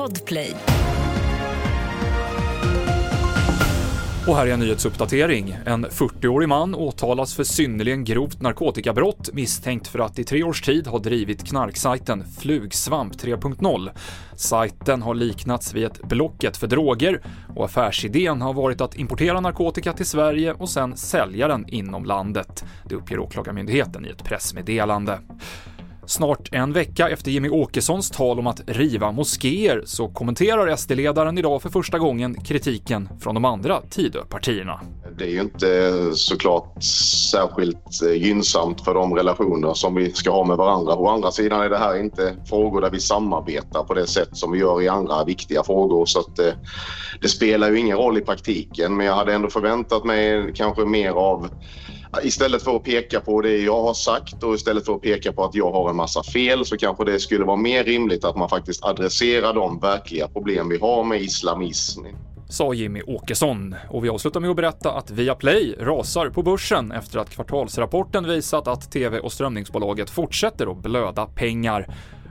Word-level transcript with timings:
Podplay. 0.00 0.54
Och 4.28 4.36
här 4.36 4.46
är 4.46 4.52
en 4.52 4.60
nyhetsuppdatering. 4.60 5.56
En 5.66 5.86
40-årig 5.86 6.48
man 6.48 6.74
åtalas 6.74 7.34
för 7.34 7.44
synnerligen 7.44 8.04
grovt 8.04 8.40
narkotikabrott 8.40 9.30
misstänkt 9.32 9.88
för 9.88 9.98
att 9.98 10.18
i 10.18 10.24
tre 10.24 10.42
års 10.42 10.62
tid 10.62 10.86
ha 10.86 10.98
drivit 10.98 11.46
knarksajten 11.46 12.24
Flugsvamp 12.38 13.14
3.0. 13.14 13.90
Sajten 14.36 15.02
har 15.02 15.14
liknats 15.14 15.74
vid 15.74 15.84
ett 15.84 16.02
Blocket 16.02 16.56
för 16.56 16.66
droger 16.66 17.22
och 17.56 17.64
affärsidén 17.64 18.42
har 18.42 18.52
varit 18.52 18.80
att 18.80 18.96
importera 18.96 19.40
narkotika 19.40 19.92
till 19.92 20.06
Sverige 20.06 20.52
och 20.52 20.68
sen 20.68 20.96
sälja 20.96 21.48
den 21.48 21.68
inom 21.68 22.04
landet. 22.04 22.64
Det 22.88 22.94
uppger 22.94 23.18
Åklagarmyndigheten 23.18 24.06
i 24.06 24.08
ett 24.08 24.24
pressmeddelande. 24.24 25.18
Snart 26.10 26.48
en 26.52 26.72
vecka 26.72 27.08
efter 27.08 27.30
Jimmy 27.30 27.48
Åkessons 27.48 28.10
tal 28.10 28.38
om 28.38 28.46
att 28.46 28.60
riva 28.66 29.12
moskéer 29.12 29.82
så 29.86 30.08
kommenterar 30.08 30.76
SD-ledaren 30.76 31.38
idag 31.38 31.62
för 31.62 31.68
första 31.68 31.98
gången 31.98 32.34
kritiken 32.34 33.08
från 33.20 33.34
de 33.34 33.44
andra 33.44 33.80
Tidöpartierna. 33.90 34.80
Det 35.18 35.24
är 35.24 35.28
ju 35.28 35.40
inte 35.40 35.92
såklart 36.14 36.82
särskilt 37.30 38.02
gynnsamt 38.16 38.84
för 38.84 38.94
de 38.94 39.14
relationer 39.14 39.74
som 39.74 39.94
vi 39.94 40.12
ska 40.12 40.30
ha 40.30 40.44
med 40.44 40.56
varandra. 40.56 40.94
Å 40.94 41.08
andra 41.08 41.30
sidan 41.30 41.60
är 41.60 41.70
det 41.70 41.78
här 41.78 42.00
inte 42.00 42.36
frågor 42.48 42.80
där 42.80 42.90
vi 42.90 43.00
samarbetar 43.00 43.84
på 43.84 43.94
det 43.94 44.06
sätt 44.06 44.28
som 44.32 44.52
vi 44.52 44.58
gör 44.58 44.82
i 44.82 44.88
andra 44.88 45.24
viktiga 45.24 45.62
frågor 45.62 46.06
så 46.06 46.20
att 46.20 46.36
det, 46.36 46.56
det 47.20 47.28
spelar 47.28 47.70
ju 47.70 47.78
ingen 47.78 47.96
roll 47.96 48.18
i 48.18 48.20
praktiken 48.20 48.96
men 48.96 49.06
jag 49.06 49.14
hade 49.14 49.34
ändå 49.34 49.50
förväntat 49.50 50.04
mig 50.04 50.52
kanske 50.54 50.84
mer 50.84 51.10
av 51.10 51.48
Istället 52.22 52.62
för 52.62 52.76
att 52.76 52.84
peka 52.84 53.20
på 53.20 53.40
det 53.40 53.56
jag 53.56 53.82
har 53.82 53.94
sagt 53.94 54.42
och 54.42 54.54
istället 54.54 54.86
för 54.86 54.94
att 54.94 55.02
peka 55.02 55.32
på 55.32 55.44
att 55.44 55.54
jag 55.54 55.72
har 55.72 55.90
en 55.90 55.96
massa 55.96 56.22
fel 56.22 56.66
så 56.66 56.76
kanske 56.76 57.04
det 57.04 57.20
skulle 57.20 57.44
vara 57.44 57.56
mer 57.56 57.84
rimligt 57.84 58.24
att 58.24 58.36
man 58.36 58.48
faktiskt 58.48 58.84
adresserar 58.84 59.54
de 59.54 59.80
verkliga 59.80 60.28
problem 60.28 60.68
vi 60.68 60.78
har 60.78 61.04
med 61.04 61.20
islamism 61.20 62.04
sa 62.50 62.74
Jimmy 62.74 63.02
Åkesson. 63.02 63.74
Och 63.90 64.04
vi 64.04 64.08
avslutar 64.08 64.40
med 64.40 64.50
att 64.50 64.56
berätta 64.56 64.92
att 64.92 65.10
Viaplay 65.10 65.74
rasar 65.80 66.30
på 66.30 66.42
börsen 66.42 66.92
efter 66.92 67.18
att 67.18 67.30
kvartalsrapporten 67.30 68.26
visat 68.26 68.68
att 68.68 68.92
tv 68.92 69.18
och 69.18 69.32
strömningsbolaget 69.32 70.10
fortsätter 70.10 70.72
att 70.72 70.82
blöda 70.82 71.26
pengar. 71.26 71.86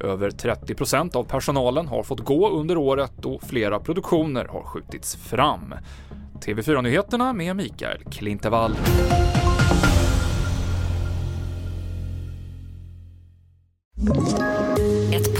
Över 0.00 0.30
30% 0.30 1.16
av 1.16 1.24
personalen 1.24 1.86
har 1.86 2.02
fått 2.02 2.20
gå 2.20 2.50
under 2.50 2.76
året 2.76 3.24
och 3.24 3.42
flera 3.42 3.80
produktioner 3.80 4.44
har 4.44 4.62
skjutits 4.62 5.16
fram. 5.16 5.74
TV4-nyheterna 6.46 7.32
med 7.32 7.56
Mikael 7.56 8.04
Klintevall. 8.10 8.76